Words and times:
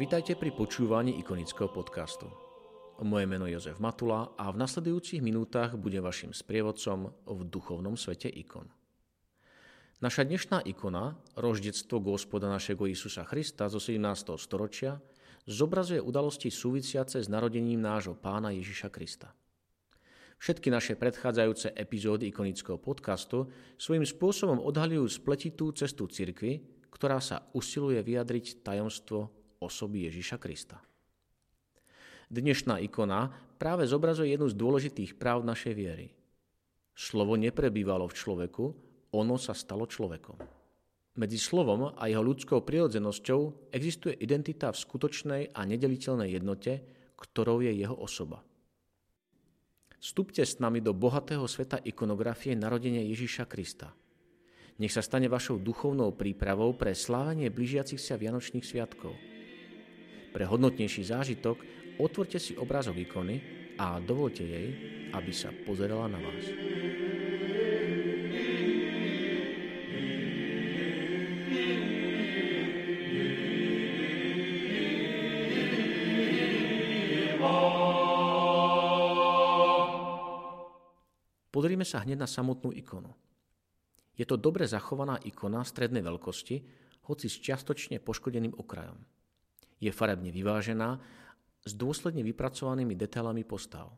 Vítajte 0.00 0.32
pri 0.32 0.48
počúvaní 0.48 1.20
ikonického 1.20 1.68
podcastu. 1.68 2.24
Moje 3.04 3.28
meno 3.28 3.44
je 3.44 3.60
Jozef 3.60 3.76
Matula 3.84 4.32
a 4.32 4.48
v 4.48 4.56
nasledujúcich 4.56 5.20
minútach 5.20 5.76
budem 5.76 6.00
vašim 6.00 6.32
sprievodcom 6.32 7.12
v 7.28 7.40
duchovnom 7.44 8.00
svete 8.00 8.32
ikon. 8.32 8.64
Naša 10.00 10.24
dnešná 10.24 10.64
ikona, 10.64 11.20
roždectvo 11.36 12.00
Gospoda 12.00 12.48
našeho 12.48 12.80
Isusa 12.88 13.28
Krista 13.28 13.68
zo 13.68 13.76
17. 13.76 14.00
storočia, 14.40 14.96
zobrazuje 15.44 16.00
udalosti 16.00 16.48
súvisiace 16.48 17.20
s 17.20 17.28
narodením 17.28 17.84
nášho 17.84 18.16
pána 18.16 18.56
Ježiša 18.56 18.88
Krista. 18.88 19.36
Všetky 20.40 20.72
naše 20.72 20.96
predchádzajúce 20.96 21.76
epizódy 21.76 22.32
ikonického 22.32 22.80
podcastu 22.80 23.52
svojím 23.76 24.08
spôsobom 24.08 24.64
odhalujú 24.64 25.04
spletitú 25.12 25.76
cestu 25.76 26.08
cirkvy, 26.08 26.88
ktorá 26.88 27.20
sa 27.20 27.44
usiluje 27.52 28.00
vyjadriť 28.00 28.64
tajomstvo 28.64 29.39
osoby 29.60 30.08
Ježiša 30.08 30.40
Krista. 30.40 30.80
Dnešná 32.32 32.80
ikona 32.80 33.28
práve 33.60 33.84
zobrazuje 33.84 34.32
jednu 34.32 34.48
z 34.48 34.56
dôležitých 34.56 35.20
práv 35.20 35.44
našej 35.44 35.74
viery. 35.76 36.08
Slovo 36.96 37.36
neprebývalo 37.36 38.08
v 38.08 38.16
človeku, 38.16 38.64
ono 39.12 39.36
sa 39.36 39.52
stalo 39.52 39.84
človekom. 39.84 40.40
Medzi 41.20 41.36
slovom 41.36 41.92
a 41.92 42.02
jeho 42.08 42.24
ľudskou 42.24 42.64
prirodzenosťou 42.64 43.68
existuje 43.74 44.16
identita 44.16 44.72
v 44.72 44.80
skutočnej 44.80 45.42
a 45.52 45.60
nedeliteľnej 45.68 46.40
jednote, 46.40 46.80
ktorou 47.20 47.60
je 47.60 47.72
jeho 47.76 47.98
osoba. 48.00 48.40
Vstupte 50.00 50.40
s 50.40 50.56
nami 50.56 50.80
do 50.80 50.96
bohatého 50.96 51.44
sveta 51.44 51.84
ikonografie 51.84 52.56
narodenia 52.56 53.04
Ježiša 53.04 53.44
Krista. 53.44 53.92
Nech 54.80 54.96
sa 54.96 55.04
stane 55.04 55.28
vašou 55.28 55.60
duchovnou 55.60 56.16
prípravou 56.16 56.72
pre 56.72 56.96
slávenie 56.96 57.52
blížiacich 57.52 58.00
sa 58.00 58.16
Vianočných 58.16 58.64
sviatkov– 58.64 59.12
pre 60.30 60.46
hodnotnejší 60.46 61.02
zážitok 61.10 61.58
otvorte 61.98 62.38
si 62.38 62.54
obrázok 62.54 63.02
ikony 63.02 63.42
a 63.74 63.98
dovolte 63.98 64.46
jej, 64.46 64.68
aby 65.10 65.32
sa 65.34 65.50
pozerala 65.66 66.06
na 66.06 66.22
vás. 66.22 66.46
Pozrime 81.50 81.84
sa 81.84 82.00
hneď 82.06 82.24
na 82.24 82.30
samotnú 82.30 82.72
ikonu. 82.72 83.12
Je 84.16 84.24
to 84.24 84.38
dobre 84.38 84.64
zachovaná 84.64 85.20
ikona 85.26 85.60
strednej 85.66 86.00
veľkosti, 86.00 86.56
hoci 87.10 87.26
s 87.26 87.36
čiastočne 87.42 87.98
poškodeným 88.00 88.54
okrajom 88.56 89.19
je 89.80 89.90
farebne 89.90 90.28
vyvážená 90.28 91.00
s 91.64 91.72
dôsledne 91.72 92.20
vypracovanými 92.20 92.92
detailami 92.94 93.42
postav. 93.42 93.88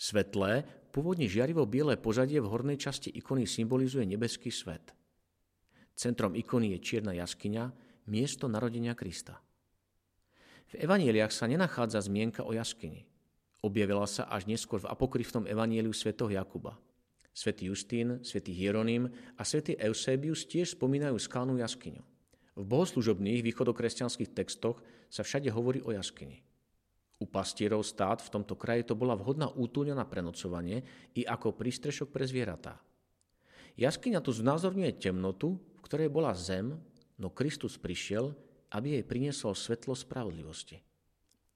Svetlé, 0.00 0.64
pôvodne 0.88 1.28
žiarivo 1.28 1.68
biele 1.68 2.00
pozadie 2.00 2.40
v 2.40 2.48
hornej 2.48 2.78
časti 2.80 3.12
ikony 3.12 3.44
symbolizuje 3.44 4.08
nebeský 4.08 4.48
svet. 4.48 4.94
Centrom 5.98 6.32
ikony 6.38 6.72
je 6.74 6.78
čierna 6.80 7.12
jaskyňa, 7.12 7.74
miesto 8.06 8.46
narodenia 8.46 8.94
Krista. 8.94 9.42
V 10.68 10.78
evaníliách 10.78 11.32
sa 11.32 11.48
nenachádza 11.48 12.04
zmienka 12.04 12.44
o 12.44 12.52
jaskyni. 12.54 13.08
Objavila 13.64 14.06
sa 14.06 14.30
až 14.30 14.46
neskôr 14.46 14.78
v 14.78 14.90
apokryfnom 14.92 15.48
evaníliu 15.48 15.90
svätého 15.90 16.30
Jakuba. 16.30 16.78
Svetý 17.34 17.66
Justín, 17.70 18.22
svätý 18.22 18.54
Hieronym 18.54 19.10
a 19.34 19.42
svätý 19.42 19.74
Eusebius 19.78 20.46
tiež 20.46 20.78
spomínajú 20.78 21.18
skalnú 21.18 21.58
jaskyňu. 21.58 22.02
V 22.58 22.66
bohoslužobných 22.66 23.46
východokresťanských 23.46 24.34
textoch 24.34 24.82
sa 25.06 25.22
všade 25.22 25.46
hovorí 25.54 25.78
o 25.86 25.94
jaskyni. 25.94 26.42
U 27.22 27.26
pastierov 27.30 27.86
stát 27.86 28.18
v 28.18 28.34
tomto 28.34 28.58
kraji 28.58 28.82
to 28.82 28.98
bola 28.98 29.14
vhodná 29.14 29.46
útulňa 29.46 29.94
na 29.94 30.02
prenocovanie 30.02 30.82
i 31.14 31.22
ako 31.22 31.54
prístrešok 31.54 32.10
pre 32.10 32.26
zvieratá. 32.26 32.82
Jaskyňa 33.78 34.18
tu 34.18 34.34
znázorňuje 34.34 34.98
temnotu, 34.98 35.54
v 35.54 35.80
ktorej 35.86 36.10
bola 36.10 36.34
zem, 36.34 36.74
no 37.14 37.30
Kristus 37.30 37.78
prišiel, 37.78 38.34
aby 38.74 38.98
jej 38.98 39.04
priniesol 39.06 39.54
svetlo 39.54 39.94
spravodlivosti. 39.94 40.82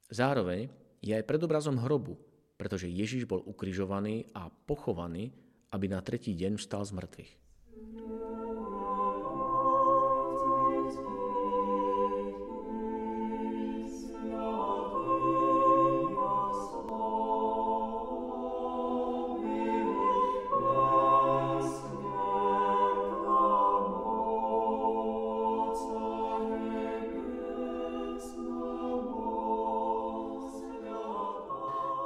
Zároveň 0.07 0.71
je 1.03 1.19
aj 1.19 1.27
predobrazom 1.27 1.83
hrobu, 1.83 2.15
pretože 2.55 2.87
Ježiš 2.87 3.27
bol 3.27 3.43
ukrižovaný 3.43 4.31
a 4.39 4.47
pochovaný, 4.47 5.35
aby 5.75 5.91
na 5.91 5.99
tretí 5.99 6.31
deň 6.39 6.63
vstal 6.63 6.87
z 6.87 6.95
mŕtvych. 6.95 7.42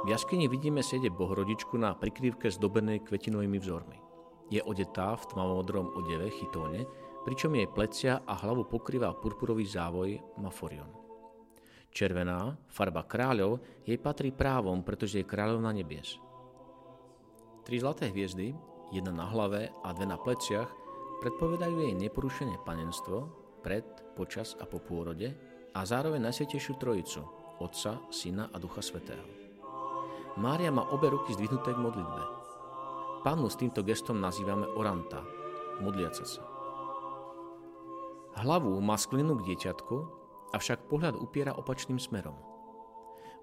V 0.07 0.15
jaskyni 0.15 0.47
vidíme 0.47 0.79
sedieť 0.79 1.11
bohrodičku 1.11 1.75
na 1.75 1.91
prikrývke 1.91 2.47
zdobenej 2.47 3.03
kvetinovými 3.03 3.59
vzormi. 3.59 3.99
Je 4.47 4.63
odetá 4.63 5.11
v 5.19 5.27
tmavomodrom 5.35 5.99
odeve 5.99 6.31
chytóne, 6.31 6.87
pričom 7.27 7.51
jej 7.51 7.67
plecia 7.67 8.23
a 8.23 8.39
hlavu 8.39 8.71
pokrýva 8.71 9.11
purpurový 9.19 9.67
závoj 9.67 10.15
maforion. 10.39 10.87
Červená, 11.91 12.55
farba 12.71 13.03
kráľov, 13.03 13.59
jej 13.83 13.99
patrí 13.99 14.31
právom, 14.31 14.79
pretože 14.79 15.19
je 15.19 15.27
kráľovna 15.27 15.75
nebies. 15.75 16.15
Tri 17.67 17.75
zlaté 17.75 18.07
hviezdy, 18.07 18.55
jedna 18.95 19.11
na 19.11 19.27
hlave 19.27 19.75
a 19.83 19.91
dve 19.91 20.07
na 20.07 20.15
pleciach, 20.15 20.71
predpovedajú 21.19 21.83
jej 21.83 21.91
neporušené 21.99 22.63
panenstvo 22.63 23.27
pred, 23.59 23.83
počas 24.15 24.55
a 24.55 24.63
po 24.63 24.79
pôrode 24.79 25.35
a 25.75 25.79
zároveň 25.83 26.31
Najsvetejšiu 26.31 26.79
Trojicu, 26.79 27.27
Otca, 27.59 27.99
Syna 28.07 28.47
a 28.47 28.55
Ducha 28.55 28.79
Svetého. 28.79 29.46
Mária 30.37 30.69
má 30.69 30.85
obe 30.93 31.09
ruky 31.09 31.33
zdvihnuté 31.33 31.73
k 31.73 31.81
modlitbe. 31.81 32.23
Pannu 33.25 33.49
s 33.49 33.57
týmto 33.57 33.81
gestom 33.81 34.21
nazývame 34.21 34.69
oranta, 34.69 35.25
modliaca 35.81 36.21
sa. 36.21 36.45
Hlavu 38.37 38.77
má 38.77 38.93
sklenú 39.01 39.33
k 39.41 39.49
dieťatku, 39.49 39.95
avšak 40.53 40.85
pohľad 40.85 41.17
upiera 41.17 41.57
opačným 41.57 41.97
smerom. 41.97 42.37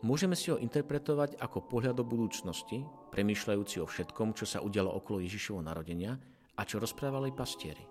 Môžeme 0.06 0.38
si 0.38 0.55
ho 0.55 0.60
interpretovať 0.60 1.34
ako 1.43 1.66
pohľad 1.66 1.99
do 1.99 2.06
budúcnosti, 2.06 2.87
premýšľajúci 3.11 3.82
o 3.82 3.91
všetkom, 3.91 4.38
čo 4.38 4.47
sa 4.47 4.62
udialo 4.62 4.94
okolo 4.94 5.19
Ježišovho 5.19 5.67
narodenia 5.67 6.14
a 6.55 6.62
čo 6.62 6.79
rozprávali 6.79 7.35
pastieri. 7.35 7.82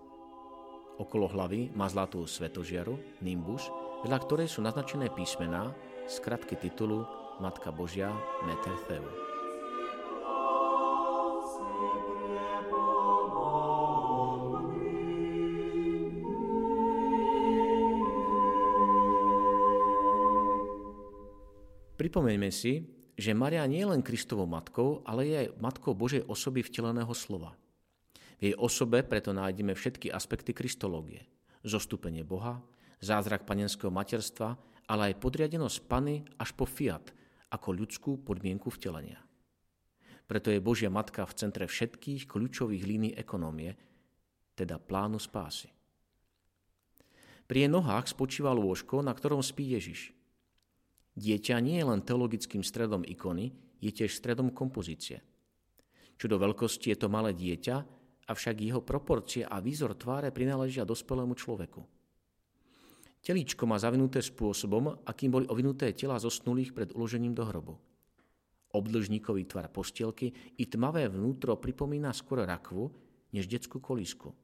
Okolo 0.96 1.28
hlavy 1.28 1.76
má 1.76 1.92
zlatú 1.92 2.24
svetožiaru, 2.24 3.20
nimbus, 3.20 3.68
vedľa 4.08 4.20
ktorej 4.24 4.48
sú 4.48 4.64
naznačené 4.64 5.12
písmená, 5.12 5.76
skratky 6.08 6.56
titulu 6.56 7.04
Matka 7.42 7.74
Božia 7.74 8.14
Meter 8.46 8.78
Theu. 8.86 9.06
Pripomeňme 21.98 22.52
si, 22.52 22.90
že 23.16 23.32
Maria 23.32 23.64
nie 23.66 23.82
je 23.82 23.90
len 23.90 24.02
Kristovou 24.04 24.46
matkou, 24.46 25.02
ale 25.08 25.30
je 25.30 25.36
aj 25.46 25.54
matkou 25.58 25.96
Božej 25.96 26.28
osoby 26.28 26.62
vteleného 26.62 27.16
slova. 27.16 27.56
V 28.38 28.52
jej 28.52 28.56
osobe 28.60 29.02
preto 29.08 29.32
nájdeme 29.32 29.72
všetky 29.72 30.12
aspekty 30.12 30.52
kristológie. 30.52 31.26
Zostúpenie 31.64 32.28
Boha, 32.28 32.60
zázrak 33.00 33.48
panenského 33.48 33.88
materstva, 33.88 34.60
ale 34.84 35.14
aj 35.14 35.22
podriadenosť 35.24 35.78
Pany 35.88 36.28
až 36.36 36.52
po 36.52 36.68
fiat, 36.68 37.16
ako 37.54 37.70
ľudskú 37.78 38.12
podmienku 38.26 38.74
vtelenia. 38.74 39.22
Preto 40.26 40.50
je 40.50 40.64
Božia 40.64 40.90
Matka 40.90 41.22
v 41.30 41.38
centre 41.38 41.70
všetkých 41.70 42.26
kľúčových 42.26 42.84
línií 42.84 43.14
ekonómie, 43.14 43.78
teda 44.58 44.82
plánu 44.82 45.22
spásy. 45.22 45.70
Pri 47.46 47.68
jej 47.68 47.72
nohách 47.72 48.10
spočíva 48.10 48.50
lôžko, 48.56 49.06
na 49.06 49.14
ktorom 49.14 49.46
spí 49.46 49.78
Ježiš. 49.78 50.16
Dieťa 51.14 51.62
nie 51.62 51.78
je 51.78 51.86
len 51.86 52.02
teologickým 52.02 52.66
stredom 52.66 53.06
ikony, 53.06 53.54
je 53.78 53.92
tiež 53.94 54.16
stredom 54.16 54.50
kompozície. 54.50 55.22
Čo 56.18 56.26
do 56.32 56.42
veľkosti 56.42 56.90
je 56.90 56.98
to 56.98 57.12
malé 57.12 57.36
dieťa, 57.36 57.76
avšak 58.32 58.64
jeho 58.64 58.82
proporcie 58.82 59.44
a 59.44 59.60
výzor 59.60 59.94
tváre 60.00 60.32
prináležia 60.32 60.88
dospelému 60.88 61.36
človeku. 61.36 61.84
Telíčko 63.24 63.64
má 63.64 63.80
zavinuté 63.80 64.20
spôsobom, 64.20 65.00
akým 65.08 65.31
boli 65.31 65.46
ovinuté 65.48 65.96
tela 65.96 66.20
zosnulých 66.20 66.75
pred 66.75 66.92
uložením 66.92 67.31
do 67.31 67.48
hrobu. 67.48 67.80
Obdlžníkový 68.75 69.48
tvar 69.48 69.72
postielky 69.72 70.36
i 70.60 70.68
tmavé 70.68 71.08
vnútro 71.08 71.56
pripomína 71.56 72.12
skôr 72.12 72.44
rakvu, 72.44 72.92
než 73.31 73.48
detskú 73.48 73.80
kolísku. 73.80 74.36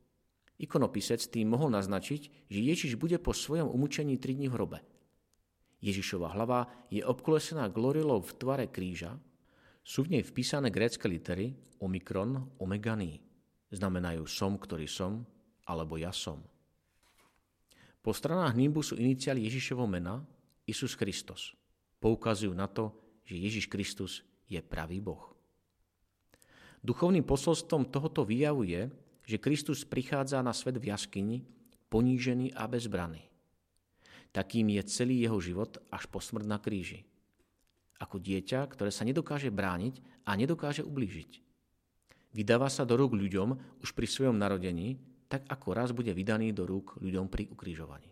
Ikonopisec 0.60 1.20
tým 1.28 1.52
mohol 1.52 1.76
naznačiť, 1.76 2.48
že 2.48 2.60
Ježiš 2.60 2.96
bude 2.96 3.20
po 3.20 3.36
svojom 3.36 3.68
umúčení 3.68 4.16
tri 4.16 4.36
dní 4.40 4.48
v 4.48 4.56
hrobe. 4.56 4.80
Ježišova 5.84 6.32
hlava 6.36 6.68
je 6.92 7.04
obkolesená 7.04 7.68
glorilou 7.72 8.24
v 8.24 8.36
tvare 8.36 8.68
kríža, 8.68 9.16
sú 9.84 10.08
v 10.08 10.20
nej 10.20 10.24
vpísané 10.24 10.72
grécké 10.72 11.08
litery 11.08 11.56
omikron, 11.80 12.52
omegany. 12.60 13.24
Znamenajú 13.72 14.28
som, 14.28 14.60
ktorý 14.60 14.86
som, 14.88 15.24
alebo 15.64 15.96
ja 15.96 16.12
som. 16.12 16.44
Po 18.00 18.16
stranách 18.16 18.56
nímbu 18.56 18.80
sú 18.80 18.96
iniciály 18.96 19.44
Ježišovo 19.44 19.84
mena 19.84 20.24
Isus 20.64 20.96
Kristus. 20.96 21.52
Poukazujú 22.00 22.56
na 22.56 22.72
to, 22.72 22.96
že 23.28 23.36
Ježiš 23.36 23.66
Kristus 23.68 24.24
je 24.48 24.58
pravý 24.64 25.04
Boh. 25.04 25.36
Duchovným 26.80 27.28
posolstvom 27.28 27.92
tohoto 27.92 28.24
výjavu 28.24 28.64
je, 28.64 28.88
že 29.28 29.38
Kristus 29.38 29.84
prichádza 29.84 30.40
na 30.40 30.56
svet 30.56 30.80
v 30.80 30.96
jaskyni, 30.96 31.44
ponížený 31.92 32.56
a 32.56 32.66
bezbraný. 32.72 33.28
Takým 34.32 34.72
je 34.78 34.82
celý 34.88 35.26
jeho 35.26 35.42
život 35.42 35.76
až 35.92 36.08
po 36.08 36.24
smrť 36.24 36.46
na 36.48 36.58
kríži. 36.62 37.04
Ako 38.00 38.22
dieťa, 38.22 38.64
ktoré 38.72 38.96
sa 38.96 39.04
nedokáže 39.04 39.52
brániť 39.52 40.24
a 40.24 40.40
nedokáže 40.40 40.88
ublížiť. 40.88 41.44
Vydáva 42.32 42.70
sa 42.70 42.86
do 42.86 42.96
rúk 42.96 43.18
ľuďom 43.18 43.82
už 43.84 43.92
pri 43.92 44.08
svojom 44.08 44.38
narodení, 44.38 45.02
tak 45.30 45.46
ako 45.46 45.78
raz 45.78 45.94
bude 45.94 46.10
vydaný 46.12 46.52
do 46.52 46.66
rúk 46.66 46.98
ľuďom 46.98 47.30
pri 47.30 47.48
ukrižovaní. 47.54 48.10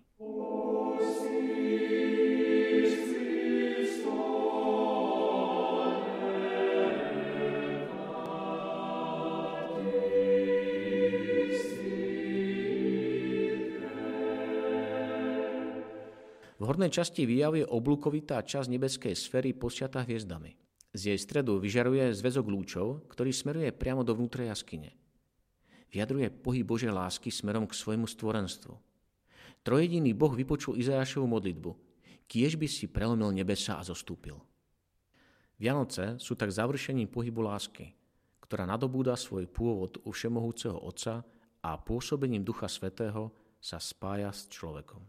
hornej 16.67 16.91
časti 16.91 17.23
výjavu 17.23 17.63
je 17.63 17.65
oblúkovitá 17.65 18.43
časť 18.43 18.67
nebeskej 18.67 19.15
sféry 19.15 19.55
posiatá 19.55 20.03
hviezdami. 20.03 20.59
Z 20.91 21.15
jej 21.15 21.19
stredu 21.19 21.63
vyžaruje 21.63 22.11
zväzok 22.11 22.43
lúčov, 22.43 23.07
ktorý 23.07 23.31
smeruje 23.31 23.71
priamo 23.71 24.03
do 24.03 24.11
vnútra 24.11 24.43
jaskyne. 24.51 25.06
Vyjadruje 25.87 26.27
pohyb 26.29 26.67
Božej 26.67 26.91
lásky 26.91 27.31
smerom 27.31 27.63
k 27.67 27.77
svojmu 27.77 28.07
stvorenstvu. 28.07 28.75
Trojediný 29.63 30.11
Boh 30.15 30.31
vypočul 30.35 30.79
Izajašovu 30.79 31.27
modlitbu. 31.27 31.71
Kiež 32.27 32.59
by 32.59 32.67
si 32.67 32.91
prelomil 32.91 33.31
nebesa 33.31 33.79
a 33.79 33.83
zostúpil. 33.87 34.35
Vianoce 35.57 36.19
sú 36.19 36.35
tak 36.35 36.51
završením 36.53 37.07
pohybu 37.09 37.41
lásky, 37.41 37.95
ktorá 38.43 38.67
nadobúda 38.67 39.17
svoj 39.17 39.47
pôvod 39.49 39.97
u 40.05 40.13
Všemohúceho 40.13 40.77
Otca 40.77 41.25
a 41.63 41.75
pôsobením 41.79 42.45
Ducha 42.45 42.69
Svetého 42.69 43.33
sa 43.57 43.81
spája 43.81 44.29
s 44.29 44.45
človekom. 44.53 45.01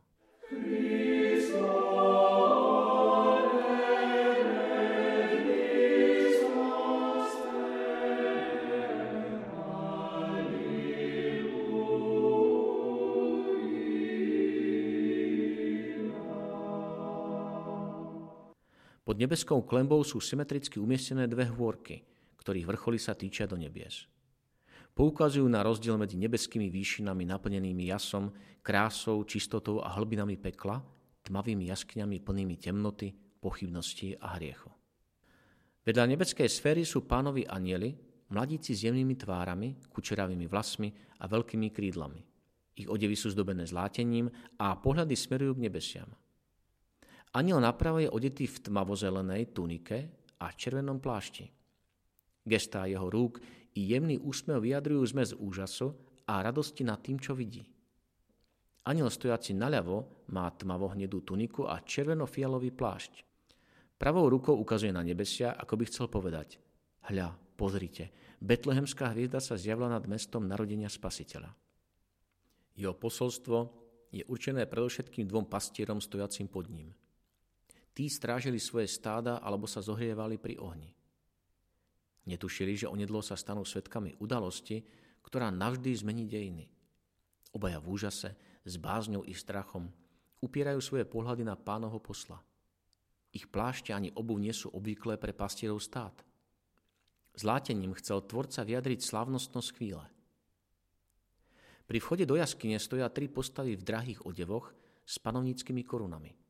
Nebeskou 19.19 19.67
klembou 19.67 20.07
sú 20.07 20.23
symetricky 20.23 20.79
umiestnené 20.79 21.27
dve 21.27 21.51
hôrky, 21.51 22.07
ktorých 22.39 22.71
vrcholy 22.71 23.03
sa 23.03 23.19
týčia 23.19 23.51
do 23.51 23.59
nebies. 23.59 24.07
Poukazujú 24.95 25.43
na 25.51 25.67
rozdiel 25.67 25.99
medzi 25.99 26.15
nebeskými 26.15 26.71
výšinami 26.71 27.27
naplnenými 27.27 27.91
jasom, 27.91 28.31
krásou, 28.63 29.27
čistotou 29.27 29.83
a 29.83 29.91
hlbinami 29.99 30.39
pekla, 30.39 30.79
tmavými 31.27 31.67
jaskyňami 31.67 32.23
plnými 32.23 32.57
temnoty, 32.63 33.11
pochybnosti 33.43 34.15
a 34.23 34.39
hriechu. 34.39 34.71
Vedľa 35.83 36.05
nebeskej 36.15 36.47
sféry 36.47 36.87
sú 36.87 37.03
pánovi 37.03 37.43
anieli, 37.43 37.95
mladíci 38.31 38.75
s 38.75 38.87
jemnými 38.87 39.19
tvárami, 39.19 39.91
kučeravými 39.91 40.47
vlasmi 40.47 40.95
a 41.19 41.27
veľkými 41.27 41.69
krídlami. 41.75 42.23
Ich 42.79 42.87
odevy 42.87 43.19
sú 43.19 43.35
zdobené 43.35 43.67
zlátením 43.67 44.31
a 44.63 44.79
pohľady 44.79 45.19
smerujú 45.19 45.59
k 45.59 45.65
nebesiam. 45.67 46.07
Aniel 47.37 47.61
napravo 47.61 48.01
je 48.01 48.09
odetý 48.09 48.49
v 48.49 48.73
tmavozelenej 48.73 49.53
tunike 49.53 49.99
a 50.41 50.49
červenom 50.49 50.97
plášti. 50.97 51.45
Gestá 52.49 52.89
jeho 52.89 53.13
rúk 53.13 53.37
i 53.77 53.93
jemný 53.93 54.17
úsmev 54.17 54.65
vyjadrujú 54.65 55.05
zmes 55.13 55.37
úžasu 55.37 55.93
a 56.25 56.41
radosti 56.41 56.89
nad 56.89 57.05
tým, 57.05 57.21
čo 57.21 57.37
vidí. 57.37 57.69
Aniel 58.89 59.13
stojaci 59.13 59.53
naľavo 59.53 60.25
má 60.33 60.49
tmavohnedú 60.49 61.21
tuniku 61.21 61.69
a 61.69 61.85
červeno-fialový 61.85 62.73
plášť. 62.73 63.29
Pravou 64.01 64.33
rukou 64.33 64.57
ukazuje 64.57 64.89
na 64.89 65.05
nebesia, 65.05 65.53
ako 65.53 65.75
by 65.77 65.85
chcel 65.85 66.07
povedať 66.09 66.57
Hľa, 67.13 67.37
pozrite, 67.61 68.09
betlehemská 68.41 69.13
hviezda 69.13 69.45
sa 69.45 69.61
zjavila 69.61 69.93
nad 69.93 70.09
mestom 70.09 70.49
narodenia 70.49 70.89
spasiteľa. 70.89 71.53
Jeho 72.81 72.97
posolstvo 72.97 73.59
je 74.09 74.25
určené 74.25 74.65
predovšetkým 74.65 75.29
dvom 75.29 75.45
pastierom 75.45 76.01
stojacím 76.01 76.49
pod 76.49 76.73
ním– 76.73 76.89
Tí 77.99 78.07
strážili 78.07 78.63
svoje 78.63 78.87
stáda 78.87 79.43
alebo 79.43 79.67
sa 79.67 79.83
zohrievali 79.83 80.39
pri 80.39 80.55
ohni. 80.63 80.95
Netušili, 82.31 82.79
že 82.79 82.87
onedlo 82.87 83.19
sa 83.27 83.35
stanú 83.35 83.67
svetkami 83.67 84.15
udalosti, 84.23 84.87
ktorá 85.27 85.51
navždy 85.51 85.99
zmení 85.99 86.31
dejiny. 86.31 86.71
Obaja 87.51 87.83
v 87.83 87.91
úžase, 87.91 88.39
s 88.63 88.75
bázňou 88.79 89.27
i 89.27 89.35
strachom, 89.35 89.91
upierajú 90.39 90.79
svoje 90.79 91.11
pohľady 91.11 91.43
na 91.43 91.59
pánoho 91.59 91.99
posla. 91.99 92.39
Ich 93.35 93.51
plášte 93.51 93.91
ani 93.91 94.15
obu 94.15 94.39
nie 94.39 94.55
sú 94.55 94.71
obvyklé 94.71 95.19
pre 95.19 95.35
pastierov 95.35 95.83
stát. 95.83 96.15
Zlátením 97.35 97.99
chcel 97.99 98.23
tvorca 98.23 98.63
vyjadriť 98.63 99.03
slávnostnosť 99.03 99.69
chvíle. 99.75 100.07
Pri 101.91 101.99
vchode 101.99 102.31
do 102.31 102.39
jaskyne 102.39 102.79
stoja 102.79 103.11
tri 103.11 103.27
postavy 103.27 103.75
v 103.75 103.83
drahých 103.83 104.23
odevoch 104.23 104.71
s 105.03 105.19
panovníckými 105.19 105.83
korunami– 105.83 106.31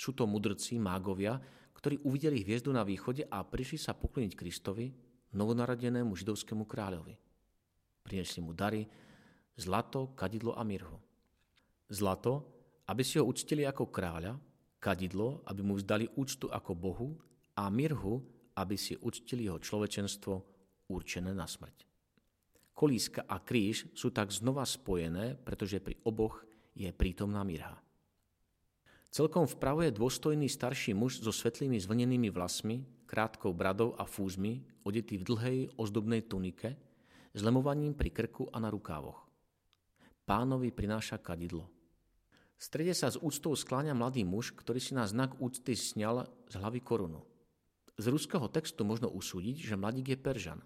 sú 0.00 0.16
to 0.16 0.24
mudrci, 0.24 0.80
mágovia, 0.80 1.36
ktorí 1.76 2.00
uvideli 2.08 2.40
hviezdu 2.40 2.72
na 2.72 2.80
východe 2.80 3.28
a 3.28 3.44
prišli 3.44 3.76
sa 3.76 3.92
pokloniť 3.92 4.32
Kristovi, 4.32 4.88
novonaradenému 5.36 6.16
židovskému 6.16 6.64
kráľovi. 6.64 7.20
Prinesli 8.00 8.40
mu 8.40 8.56
dary, 8.56 8.88
zlato, 9.60 10.16
kadidlo 10.16 10.56
a 10.56 10.64
mirhu. 10.64 10.96
Zlato, 11.92 12.48
aby 12.88 13.04
si 13.04 13.20
ho 13.20 13.28
uctili 13.28 13.68
ako 13.68 13.92
kráľa, 13.92 14.40
kadidlo, 14.80 15.44
aby 15.44 15.60
mu 15.60 15.76
vzdali 15.76 16.08
úctu 16.16 16.48
ako 16.48 16.72
Bohu 16.72 17.08
a 17.60 17.68
mirhu, 17.68 18.24
aby 18.56 18.80
si 18.80 18.96
uctili 18.96 19.46
jeho 19.46 19.60
človečenstvo 19.60 20.32
určené 20.88 21.36
na 21.36 21.44
smrť. 21.44 21.84
Kolíska 22.72 23.28
a 23.28 23.36
kríž 23.44 23.92
sú 23.92 24.08
tak 24.08 24.32
znova 24.32 24.64
spojené, 24.64 25.36
pretože 25.36 25.76
pri 25.84 26.00
oboch 26.08 26.40
je 26.72 26.88
prítomná 26.96 27.44
mirha. 27.44 27.76
Celkom 29.10 29.42
vpravo 29.42 29.82
je 29.82 29.90
dôstojný 29.90 30.46
starší 30.46 30.94
muž 30.94 31.18
so 31.18 31.34
svetlými 31.34 31.74
zvlnenými 31.82 32.30
vlasmi, 32.30 32.86
krátkou 33.10 33.50
bradou 33.50 33.98
a 33.98 34.06
fúzmi, 34.06 34.62
odetý 34.86 35.18
v 35.18 35.26
dlhej 35.26 35.58
ozdobnej 35.74 36.22
tunike, 36.30 36.78
s 37.34 37.40
lemovaním 37.42 37.90
pri 37.90 38.14
krku 38.14 38.46
a 38.54 38.62
na 38.62 38.70
rukávoch. 38.70 39.26
Pánovi 40.22 40.70
prináša 40.70 41.18
kadidlo. 41.18 41.66
V 42.54 42.62
strede 42.62 42.94
sa 42.94 43.10
s 43.10 43.18
úctou 43.18 43.50
skláňa 43.58 43.98
mladý 43.98 44.22
muž, 44.22 44.54
ktorý 44.54 44.78
si 44.78 44.94
na 44.94 45.02
znak 45.10 45.34
úcty 45.42 45.74
sňal 45.74 46.30
z 46.46 46.54
hlavy 46.62 46.78
korunu. 46.78 47.26
Z 47.98 48.14
ruského 48.14 48.46
textu 48.46 48.86
možno 48.86 49.10
usúdiť, 49.10 49.58
že 49.58 49.74
mladík 49.74 50.14
je 50.14 50.18
Peržan. 50.22 50.60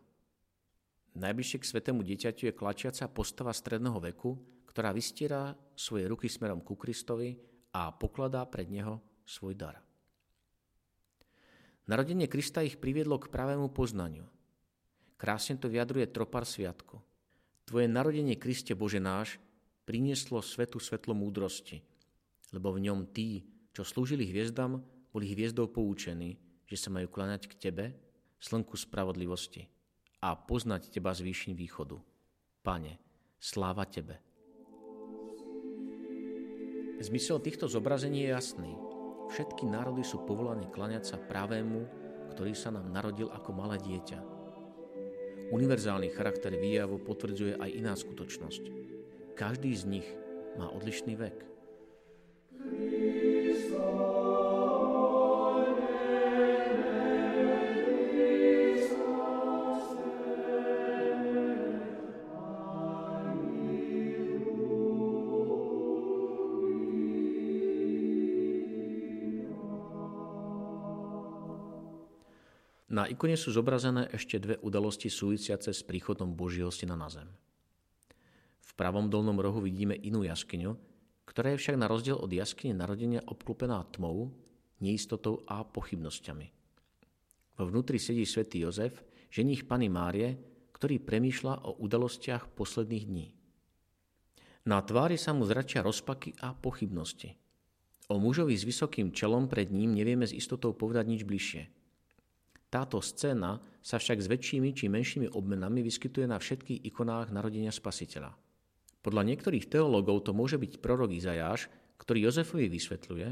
Najbližšie 1.16 1.64
k 1.64 1.70
svetému 1.72 2.04
dieťaťu 2.04 2.52
je 2.52 2.52
klačiaca 2.52 3.08
postava 3.08 3.56
stredného 3.56 4.04
veku, 4.04 4.36
ktorá 4.68 4.92
vystiera 4.92 5.56
svoje 5.72 6.04
ruky 6.12 6.28
smerom 6.28 6.60
ku 6.60 6.76
Kristovi 6.76 7.53
a 7.74 7.90
pokladá 7.90 8.46
pred 8.46 8.70
neho 8.70 9.02
svoj 9.26 9.58
dar. 9.58 9.82
Narodenie 11.90 12.30
Krista 12.30 12.62
ich 12.62 12.78
priviedlo 12.78 13.18
k 13.18 13.28
pravému 13.28 13.68
poznaniu. 13.74 14.24
Krásne 15.18 15.58
to 15.58 15.68
vyjadruje 15.68 16.08
tropar 16.08 16.46
sviatku. 16.48 17.02
Tvoje 17.66 17.90
narodenie 17.90 18.38
Kriste 18.38 18.72
Bože 18.72 19.02
náš 19.02 19.36
prinieslo 19.84 20.40
svetu 20.40 20.80
svetlo 20.80 21.12
múdrosti, 21.12 21.84
lebo 22.54 22.72
v 22.72 22.88
ňom 22.88 23.10
tí, 23.12 23.44
čo 23.76 23.84
slúžili 23.84 24.24
hviezdam, 24.24 24.80
boli 25.12 25.28
hviezdou 25.28 25.68
poučení, 25.68 26.40
že 26.64 26.80
sa 26.80 26.88
majú 26.88 27.10
kláňať 27.10 27.52
k 27.52 27.54
Tebe, 27.68 27.86
slnku 28.40 28.76
spravodlivosti, 28.80 29.68
a 30.24 30.32
poznať 30.32 30.88
Teba 30.88 31.12
z 31.12 31.20
výšin 31.20 31.52
východu. 31.52 32.00
Pane, 32.64 32.96
sláva 33.36 33.84
Tebe. 33.84 34.33
Zmysel 37.02 37.42
týchto 37.42 37.66
zobrazení 37.66 38.26
je 38.26 38.34
jasný. 38.34 38.72
Všetky 39.32 39.66
národy 39.66 40.06
sú 40.06 40.22
povolané 40.22 40.70
klaňať 40.70 41.14
sa 41.14 41.16
pravému, 41.18 41.80
ktorý 42.34 42.54
sa 42.54 42.70
nám 42.70 42.90
narodil 42.90 43.30
ako 43.30 43.50
malé 43.50 43.80
dieťa. 43.82 44.20
Univerzálny 45.54 46.10
charakter 46.14 46.54
výjavu 46.54 46.98
potvrdzuje 47.02 47.58
aj 47.58 47.70
iná 47.70 47.94
skutočnosť. 47.94 48.62
Každý 49.34 49.70
z 49.74 49.84
nich 49.86 50.08
má 50.54 50.70
odlišný 50.70 51.18
vek. 51.18 51.53
Na 72.94 73.10
ikone 73.10 73.34
sú 73.34 73.50
zobrazené 73.50 74.06
ešte 74.14 74.38
dve 74.38 74.54
udalosti 74.62 75.10
súvisiace 75.10 75.74
s 75.74 75.82
príchodom 75.82 76.30
Božieho 76.38 76.70
syna 76.70 76.94
na 76.94 77.10
zem. 77.10 77.26
V 78.62 78.70
pravom 78.78 79.10
dolnom 79.10 79.34
rohu 79.34 79.58
vidíme 79.58 79.98
inú 79.98 80.22
jaskyňu, 80.22 80.78
ktorá 81.26 81.50
je 81.50 81.58
však 81.58 81.74
na 81.74 81.90
rozdiel 81.90 82.14
od 82.14 82.30
jaskyne 82.30 82.78
narodenia 82.78 83.18
obklopená 83.26 83.82
tmou, 83.90 84.30
neistotou 84.78 85.42
a 85.50 85.66
pochybnosťami. 85.66 86.46
Vo 87.58 87.64
vnútri 87.66 87.98
sedí 87.98 88.22
svätý 88.22 88.62
Jozef, 88.62 89.02
ženích 89.26 89.66
Pany 89.66 89.90
Márie, 89.90 90.38
ktorý 90.70 91.02
premýšľa 91.02 91.66
o 91.66 91.74
udalostiach 91.82 92.54
posledných 92.54 93.04
dní. 93.10 93.26
Na 94.70 94.78
tvári 94.86 95.18
sa 95.18 95.34
mu 95.34 95.42
zračia 95.42 95.82
rozpaky 95.82 96.38
a 96.38 96.54
pochybnosti. 96.54 97.34
O 98.06 98.22
mužovi 98.22 98.54
s 98.54 98.62
vysokým 98.62 99.10
čelom 99.10 99.50
pred 99.50 99.74
ním 99.74 99.98
nevieme 99.98 100.30
s 100.30 100.36
istotou 100.36 100.70
povedať 100.78 101.10
nič 101.10 101.26
bližšie– 101.26 101.62
táto 102.74 102.98
scéna 102.98 103.62
sa 103.78 104.02
však 104.02 104.18
s 104.18 104.26
väčšími 104.26 104.74
či 104.74 104.90
menšími 104.90 105.30
obmenami 105.30 105.86
vyskytuje 105.86 106.26
na 106.26 106.42
všetkých 106.42 106.82
ikonách 106.90 107.30
narodenia 107.30 107.70
spasiteľa. 107.70 108.34
Podľa 108.98 109.22
niektorých 109.30 109.70
teológov 109.70 110.26
to 110.26 110.34
môže 110.34 110.58
byť 110.58 110.82
prorok 110.82 111.14
Izajáš, 111.14 111.70
ktorý 112.02 112.26
Jozefovi 112.26 112.66
vysvetľuje, 112.66 113.28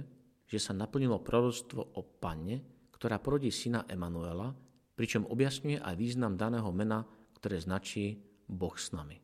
že 0.46 0.58
sa 0.62 0.70
naplnilo 0.70 1.18
proroctvo 1.26 1.82
o 1.98 2.06
panne, 2.06 2.62
ktorá 2.94 3.18
porodí 3.18 3.50
syna 3.50 3.82
Emanuela, 3.90 4.54
pričom 4.94 5.26
objasňuje 5.26 5.82
aj 5.82 5.94
význam 5.98 6.38
daného 6.38 6.70
mena, 6.70 7.02
ktoré 7.34 7.58
značí 7.58 8.22
Boh 8.46 8.78
s 8.78 8.94
nami. 8.94 9.18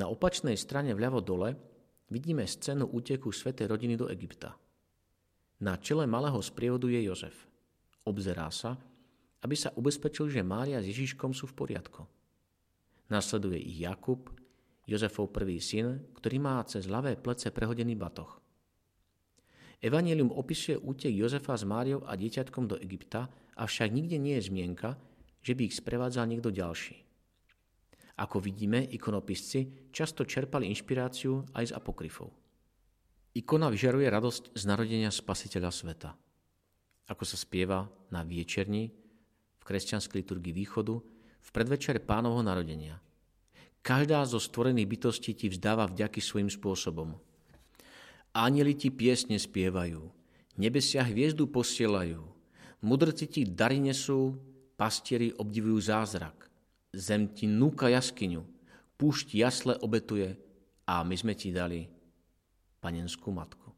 Na 0.00 0.08
opačnej 0.08 0.56
strane 0.56 0.96
vľavo 0.96 1.20
dole 1.20 1.52
vidíme 2.08 2.48
scénu 2.48 2.88
úteku 2.88 3.28
svätej 3.34 3.68
rodiny 3.68 4.00
do 4.00 4.08
Egypta. 4.08 4.56
Na 5.60 5.76
čele 5.76 6.08
malého 6.08 6.40
sprievodu 6.40 6.88
je 6.88 7.04
Jozef– 7.04 7.36
obzerá 8.06 8.48
sa, 8.54 8.78
aby 9.42 9.54
sa 9.58 9.74
ubezpečil, 9.74 10.30
že 10.30 10.46
Mária 10.46 10.80
s 10.80 10.88
Ježiškom 10.88 11.34
sú 11.34 11.50
v 11.50 11.58
poriadku. 11.58 12.02
Nasleduje 13.10 13.58
ich 13.60 13.82
Jakub, 13.82 14.30
Jozefov 14.86 15.34
prvý 15.34 15.58
syn, 15.58 16.14
ktorý 16.14 16.38
má 16.38 16.62
cez 16.66 16.86
ľavé 16.86 17.18
plece 17.18 17.50
prehodený 17.50 17.98
batoh. 17.98 18.38
Evangelium 19.82 20.32
opisuje 20.32 20.78
útek 20.78 21.12
Jozefa 21.12 21.54
s 21.54 21.66
Máriou 21.66 22.02
a 22.06 22.16
dieťatkom 22.16 22.64
do 22.64 22.80
Egypta, 22.80 23.28
avšak 23.58 23.92
nikde 23.92 24.16
nie 24.16 24.38
je 24.40 24.48
zmienka, 24.48 24.96
že 25.44 25.52
by 25.52 25.68
ich 25.68 25.78
sprevádzal 25.78 26.26
niekto 26.26 26.50
ďalší. 26.50 26.96
Ako 28.16 28.40
vidíme, 28.40 28.88
ikonopisci 28.88 29.92
často 29.92 30.24
čerpali 30.24 30.72
inšpiráciu 30.72 31.44
aj 31.52 31.70
z 31.70 31.76
apokryfov. 31.76 32.32
Ikona 33.36 33.68
vyžaruje 33.68 34.08
radosť 34.08 34.56
z 34.56 34.62
narodenia 34.64 35.12
spasiteľa 35.12 35.70
sveta– 35.70 36.10
ako 37.06 37.22
sa 37.22 37.38
spieva 37.38 37.86
na 38.10 38.26
viečerni 38.26 38.90
v 39.58 39.62
kresťanskej 39.62 40.22
liturgii 40.22 40.54
východu 40.54 40.94
v 41.46 41.48
predvečere 41.54 42.02
pánovho 42.02 42.42
narodenia. 42.42 42.98
Každá 43.86 44.26
zo 44.26 44.42
stvorených 44.42 44.90
bytostí 44.90 45.38
ti 45.38 45.46
vzdáva 45.46 45.86
vďaky 45.86 46.18
svojim 46.18 46.50
spôsobom. 46.50 47.14
Anieli 48.34 48.74
ti 48.74 48.90
piesne 48.90 49.38
spievajú, 49.38 50.02
nebesia 50.58 51.06
hviezdu 51.06 51.46
posielajú, 51.46 52.20
mudrci 52.82 53.30
ti 53.30 53.42
dary 53.46 53.78
nesú, 53.78 54.34
pastieri 54.74 55.30
obdivujú 55.38 55.78
zázrak. 55.78 56.50
Zem 56.90 57.30
ti 57.30 57.46
núka 57.46 57.86
jaskyňu, 57.88 58.42
púšť 58.98 59.26
jasle 59.38 59.72
obetuje 59.78 60.34
a 60.84 61.06
my 61.06 61.14
sme 61.14 61.38
ti 61.38 61.54
dali 61.54 61.86
panenskú 62.82 63.30
matku. 63.30 63.70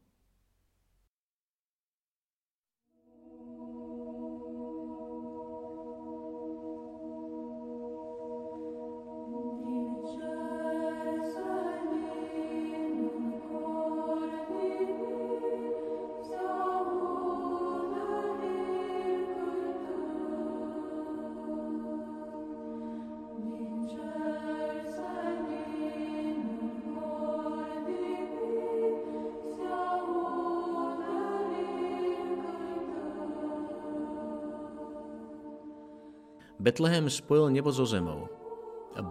Betlehem 36.59 37.07
spojil 37.07 37.55
nebo 37.55 37.71
so 37.71 37.87
zemou. 37.87 38.27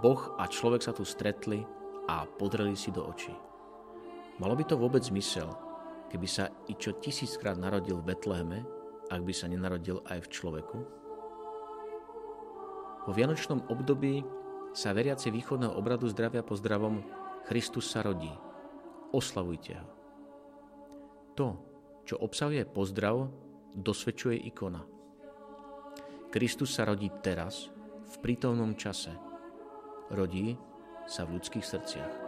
Boh 0.05 0.37
a 0.37 0.45
človek 0.45 0.85
sa 0.85 0.93
tu 0.93 1.00
stretli 1.09 1.64
a 2.05 2.28
podreli 2.28 2.76
si 2.76 2.93
do 2.93 3.00
očí. 3.00 3.33
Malo 4.37 4.52
by 4.52 4.69
to 4.69 4.76
vôbec 4.76 5.00
zmysel, 5.00 5.49
keby 6.12 6.28
sa 6.28 6.52
i 6.69 6.76
čo 6.76 7.00
tisíckrát 7.00 7.57
narodil 7.57 8.05
v 8.05 8.12
Betleheme, 8.12 8.69
ak 9.09 9.25
by 9.25 9.33
sa 9.33 9.49
nenarodil 9.49 10.05
aj 10.12 10.28
v 10.28 10.28
človeku? 10.28 10.78
Po 13.09 13.11
vianočnom 13.17 13.64
období 13.73 14.21
sa 14.76 14.93
veriaci 14.93 15.33
východného 15.33 15.73
obradu 15.73 16.05
zdravia 16.12 16.45
pozdravom 16.45 17.00
Christus 17.49 17.88
sa 17.88 18.05
rodí. 18.05 18.28
Oslavujte 19.17 19.73
ho. 19.73 19.88
To, 21.33 21.49
čo 22.05 22.21
obsahuje 22.21 22.69
pozdrav, 22.69 23.25
dosvedčuje 23.73 24.37
ikona– 24.37 24.85
Kristus 26.29 26.77
sa 26.77 26.85
rodí 26.85 27.09
teraz, 27.25 27.73
v 28.05 28.17
prítomnom 28.21 28.77
čase. 28.77 29.17
Rodí 30.13 30.61
sa 31.09 31.25
v 31.25 31.41
ľudských 31.41 31.65
srdciach. 31.65 32.28